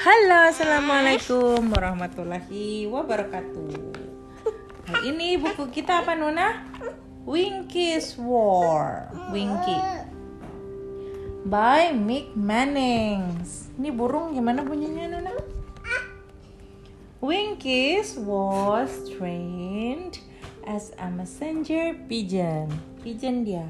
Halo, 0.00 0.48
assalamualaikum 0.48 1.76
warahmatullahi 1.76 2.88
wabarakatuh. 2.88 3.68
Hari 4.88 5.12
ini 5.12 5.36
buku 5.36 5.68
kita 5.68 6.00
apa 6.00 6.16
Nuna? 6.16 6.64
Winky's 7.28 8.16
War. 8.16 9.12
Winky. 9.28 9.76
By 11.44 11.92
Mick 11.92 12.32
Mannings. 12.32 13.68
Ini 13.76 13.92
burung 13.92 14.32
gimana 14.32 14.64
bunyinya 14.64 15.20
Nuna? 15.20 15.36
Winky's 17.20 18.16
was 18.16 19.04
trained 19.12 20.16
as 20.64 20.96
a 20.96 21.12
messenger 21.12 21.92
pigeon. 22.08 22.72
Pigeon 23.04 23.44
dia. 23.44 23.68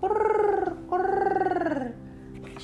Kurr, 0.00 0.72
kurr. 0.88 1.92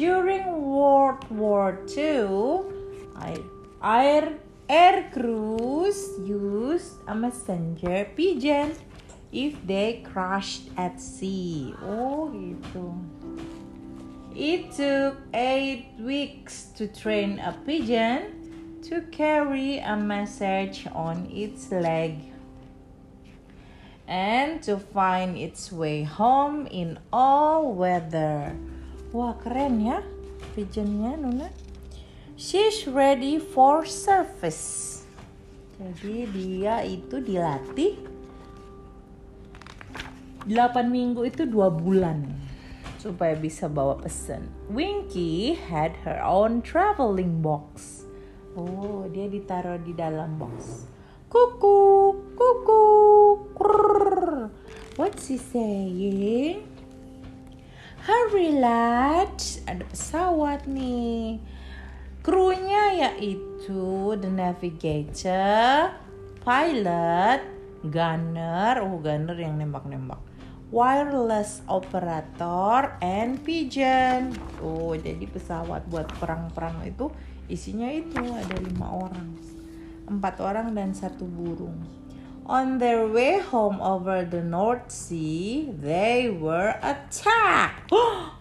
During 0.00 0.48
World 0.64 1.28
War 1.28 1.76
II, 1.92 2.80
air, 3.20 3.42
air, 3.82 4.38
air 4.68 5.10
crews 5.12 6.18
used 6.24 6.96
a 7.06 7.14
messenger 7.14 8.08
pigeon 8.16 8.72
if 9.32 9.56
they 9.66 10.04
crashed 10.04 10.68
at 10.76 11.00
sea. 11.00 11.74
Oh 11.82 12.28
gitu. 12.32 12.92
It 14.32 14.72
took 14.72 15.20
eight 15.36 15.92
weeks 16.00 16.72
to 16.80 16.88
train 16.88 17.36
a 17.40 17.52
pigeon 17.68 18.80
to 18.88 19.04
carry 19.12 19.78
a 19.78 19.96
message 19.96 20.88
on 20.92 21.28
its 21.30 21.70
leg 21.70 22.32
and 24.08 24.62
to 24.62 24.76
find 24.76 25.36
its 25.36 25.70
way 25.70 26.02
home 26.02 26.66
in 26.66 26.98
all 27.12 27.72
weather. 27.72 28.56
Wah 29.12 29.36
keren 29.40 29.84
ya 29.84 30.00
pigeonnya 30.56 31.16
Nuna. 31.20 31.48
She's 32.42 32.90
ready 32.90 33.38
for 33.38 33.86
service. 33.86 35.06
Jadi 35.78 36.26
dia 36.34 36.82
itu 36.82 37.22
dilatih 37.22 38.02
8 40.50 40.50
minggu 40.90 41.22
itu 41.22 41.46
dua 41.46 41.70
bulan 41.70 42.26
supaya 42.98 43.38
bisa 43.38 43.70
bawa 43.70 43.94
pesan. 44.02 44.50
Winky 44.66 45.54
had 45.54 45.94
her 46.02 46.18
own 46.18 46.66
traveling 46.66 47.38
box. 47.38 48.02
Oh, 48.58 49.06
dia 49.06 49.30
ditaruh 49.30 49.78
di 49.78 49.94
dalam 49.94 50.34
box. 50.34 50.90
Kuku, 51.30 52.10
kuku, 52.34 52.82
krrr. 53.54 54.50
What's 54.98 55.30
he 55.30 55.38
saying? 55.38 56.66
Hurry 58.02 58.58
lad, 58.58 59.38
ada 59.70 59.86
pesawat 59.86 60.66
nih. 60.66 61.51
Krunya 62.22 62.94
yaitu 62.94 64.14
the 64.22 64.30
navigator, 64.30 65.90
pilot, 66.46 67.42
gunner, 67.90 68.78
oh 68.78 69.02
gunner 69.02 69.34
yang 69.34 69.58
nembak-nembak, 69.58 70.22
wireless 70.70 71.66
operator, 71.66 72.94
and 73.02 73.42
pigeon. 73.42 74.38
Oh 74.62 74.94
jadi 74.94 75.26
pesawat 75.26 75.90
buat 75.90 76.06
perang-perang 76.22 76.86
itu 76.86 77.10
isinya 77.50 77.90
itu 77.90 78.22
ada 78.22 78.54
lima 78.54 78.86
orang, 78.86 79.34
empat 80.06 80.38
orang 80.46 80.78
dan 80.78 80.94
satu 80.94 81.26
burung. 81.26 81.82
On 82.46 82.78
their 82.78 83.02
way 83.10 83.42
home 83.42 83.82
over 83.82 84.22
the 84.22 84.46
North 84.46 84.94
Sea, 84.94 85.74
they 85.74 86.30
were 86.30 86.78
attacked. 86.86 87.90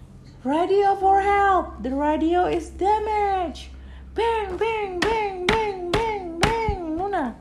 radio 0.44 0.96
for 0.96 1.22
help! 1.22 1.84
The 1.84 1.94
radio 1.94 2.46
is 2.46 2.70
damaged. 2.70 3.70
Bang, 4.16 4.58
bang, 4.58 5.00
bang, 5.00 5.46
bang, 5.46 5.92
bang, 5.92 6.40
bang. 6.40 6.98
Luna, 6.98 7.36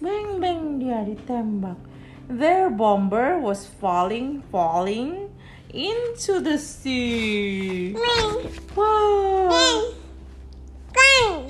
bang, 0.00 0.40
bang 0.40 0.80
dia 0.80 1.04
ditembak. 1.04 1.76
Their 2.30 2.70
bomber 2.70 3.36
was 3.36 3.66
falling, 3.66 4.42
falling 4.48 5.28
into 5.68 6.40
the 6.40 6.56
sea. 6.56 7.92
Wow! 8.72 9.92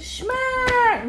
Smack! 0.01 1.05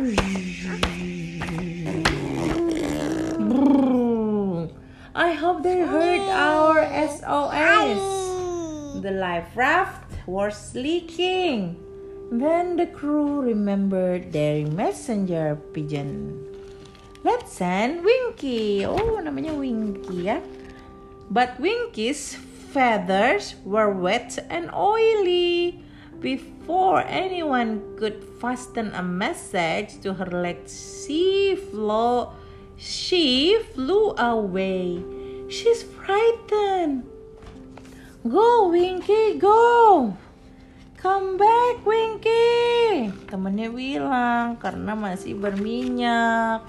I 5.16 5.32
hope 5.34 5.64
they 5.64 5.80
heard 5.80 6.24
our 6.28 6.84
SOS. 6.92 8.21
The 9.02 9.10
life 9.10 9.58
raft 9.58 10.14
was 10.30 10.78
leaking. 10.78 11.74
Then 12.30 12.78
the 12.78 12.86
crew 12.86 13.42
remembered 13.42 14.30
their 14.30 14.62
messenger 14.70 15.58
pigeon. 15.74 16.38
Let's 17.26 17.50
send 17.50 18.06
Winky. 18.06 18.86
Oh, 18.86 19.18
namanya 19.18 19.58
Winky 19.58 20.30
ya. 20.30 20.38
But 21.34 21.58
Winky's 21.58 22.38
feathers 22.70 23.58
were 23.66 23.90
wet 23.90 24.38
and 24.54 24.70
oily. 24.70 25.82
Before 26.22 27.02
anyone 27.02 27.82
could 27.98 28.22
fasten 28.38 28.94
a 28.94 29.02
message 29.02 29.98
to 30.06 30.14
her 30.14 30.30
leg, 30.30 30.70
she 30.70 31.58
flew, 31.58 32.30
she 32.78 33.58
flew 33.74 34.14
away. 34.14 35.02
She's 35.50 35.82
frightened. 35.82 37.10
Go, 38.22 38.70
Winky, 38.70 39.42
go. 39.42 40.14
Come 41.02 41.42
back, 41.42 41.82
Winky. 41.82 43.10
Temennya 43.26 43.74
bilang 43.74 44.62
karena 44.62 44.94
masih 44.94 45.34
berminyak. 45.42 46.62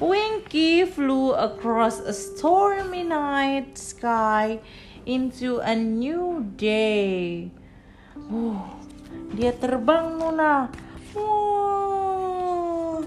Winky 0.00 0.88
flew 0.88 1.36
across 1.36 2.00
a 2.00 2.16
stormy 2.16 3.04
night 3.04 3.76
sky 3.76 4.64
into 5.04 5.60
a 5.60 5.76
new 5.76 6.40
day. 6.56 7.52
Uh, 8.16 8.56
dia 9.36 9.52
terbang 9.52 10.16
Nuna. 10.16 10.72
Uh, 11.12 13.04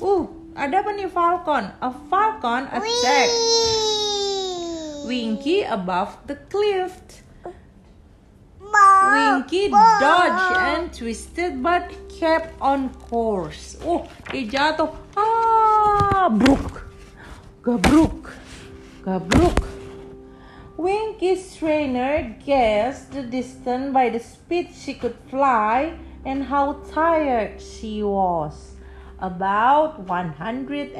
uh, 0.00 0.24
ada 0.56 0.80
apa 0.80 0.90
nih 0.96 1.12
falcon? 1.12 1.68
A 1.84 1.92
falcon 2.08 2.64
attacked 2.72 3.87
Winky 5.08 5.62
above 5.62 6.18
the 6.26 6.36
cliff. 6.52 7.24
Winky 8.60 9.70
dodged 9.72 10.56
and 10.60 10.92
twisted 10.92 11.62
but 11.62 11.88
kept 12.12 12.52
on 12.60 12.92
course. 13.08 13.80
Oh, 13.80 14.04
dia 14.28 14.44
jatuh. 14.44 14.92
Ah, 15.16 16.28
bruk. 16.28 16.84
Gabruk. 17.64 18.36
Gabruk. 19.00 19.56
Winky's 20.76 21.56
trainer 21.56 22.36
guessed 22.44 23.16
the 23.16 23.24
distance 23.24 23.88
by 23.96 24.12
the 24.12 24.20
speed 24.20 24.76
she 24.76 24.92
could 24.92 25.16
fly 25.32 25.96
and 26.28 26.44
how 26.44 26.84
tired 26.92 27.56
she 27.56 28.04
was. 28.04 28.76
About 29.24 30.04
120 30.04 30.92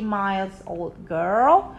miles 0.00 0.64
old 0.64 0.96
girl. 1.04 1.76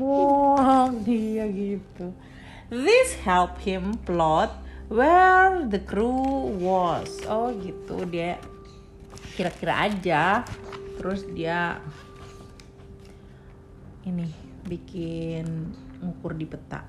Wow, 0.00 0.96
dia 1.04 1.44
gitu. 1.52 2.16
This 2.72 3.20
helped 3.20 3.60
him 3.60 4.00
plot 4.08 4.48
where 4.88 5.68
the 5.68 5.76
crew 5.76 6.56
was. 6.56 7.20
Oh 7.28 7.52
gitu 7.52 8.08
dia 8.08 8.40
kira-kira 9.36 9.92
aja. 9.92 10.40
Terus 10.96 11.28
dia 11.28 11.76
ini 14.08 14.24
bikin 14.64 15.68
ngukur 16.00 16.32
di 16.32 16.48
peta. 16.48 16.80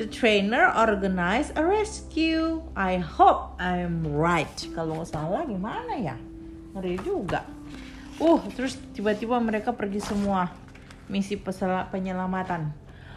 The 0.00 0.08
trainer 0.08 0.72
organized 0.72 1.60
a 1.60 1.64
rescue. 1.64 2.64
I 2.72 2.96
hope 2.96 3.60
I'm 3.60 4.00
right. 4.04 4.48
Kalau 4.72 5.04
nggak 5.04 5.12
salah 5.12 5.44
gimana 5.44 5.92
ya? 6.00 6.16
Ngeri 6.72 6.96
juga. 7.04 7.44
Uh, 8.16 8.40
terus 8.56 8.80
tiba-tiba 8.96 9.36
mereka 9.44 9.76
pergi 9.76 10.00
semua 10.00 10.48
misi 11.06 11.38
penyelamatan. 11.38 12.72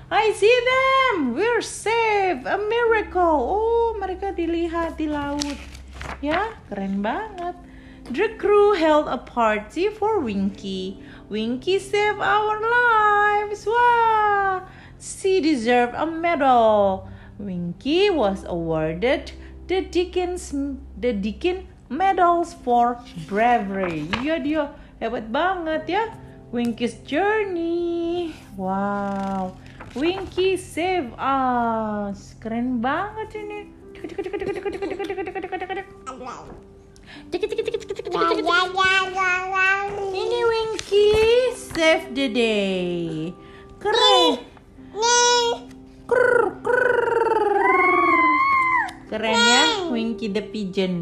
I 0.09 0.33
see 0.33 0.57
them. 0.65 1.37
We're 1.37 1.61
safe. 1.61 2.41
A 2.41 2.57
miracle. 2.57 3.39
Oh, 3.45 3.93
mereka 4.01 4.33
dilihat 4.33 4.97
di 4.97 5.05
laut. 5.05 5.45
Ya, 6.17 6.57
keren 6.65 7.05
banget. 7.05 7.53
The 8.09 8.33
crew 8.41 8.73
held 8.73 9.05
a 9.05 9.21
party 9.21 9.93
for 9.93 10.17
Winky. 10.17 10.97
Winky 11.29 11.77
saved 11.77 12.17
our 12.17 12.57
lives. 12.57 13.69
Wah, 13.69 14.65
she 14.97 15.37
deserved 15.37 15.93
a 15.93 16.09
medal. 16.09 17.05
Winky 17.37 18.09
was 18.09 18.41
awarded 18.49 19.37
the 19.69 19.85
Dickens 19.85 20.49
the 20.97 21.13
Dickens 21.13 21.69
medals 21.85 22.57
for 22.65 22.97
bravery. 23.29 24.09
Iya 24.25 24.35
dia 24.41 24.63
hebat 24.97 25.29
banget 25.29 25.85
ya. 25.85 26.03
Winky's 26.49 26.97
journey. 27.05 28.33
Wow. 28.57 29.53
Winky 29.93 30.57
save 30.57 31.13
us. 31.13 32.33
Keren 32.41 32.81
banget 32.81 33.37
ini. 33.37 33.69
Ini 40.09 40.39
Winky 40.41 41.09
save 41.53 42.17
the 42.17 42.27
day. 42.33 43.29
Keren. 43.77 44.41
Keren 49.05 49.37
ya, 49.37 49.85
Winky 49.93 50.33
the 50.33 50.41
Pigeon. 50.41 50.95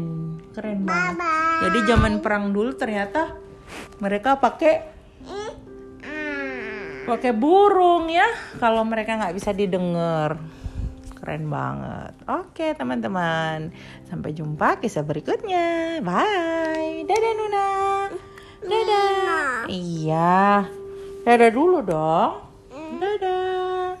Keren 0.52 0.84
banget. 0.84 1.64
Jadi 1.64 1.78
zaman 1.88 2.20
perang 2.20 2.52
dulu 2.52 2.76
ternyata 2.76 3.32
mereka 4.04 4.36
pakai 4.36 4.97
pakai 7.08 7.32
burung 7.32 8.12
ya 8.12 8.28
kalau 8.60 8.84
mereka 8.84 9.16
nggak 9.16 9.32
bisa 9.32 9.56
didengar. 9.56 10.36
Keren 11.16 11.48
banget. 11.48 12.12
Oke 12.28 12.76
teman-teman. 12.76 13.72
Sampai 14.06 14.36
jumpa 14.36 14.78
kisah 14.78 15.02
berikutnya. 15.02 15.98
Bye. 16.04 17.08
Dadah 17.08 17.32
Nuna. 17.34 17.68
Dadah. 18.62 19.66
Iya. 19.66 20.68
Dadah 21.24 21.50
dulu 21.50 21.78
dong. 21.82 22.32
Dadah. 23.00 23.96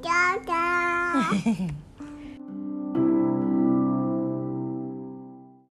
Dadah. 0.00 1.78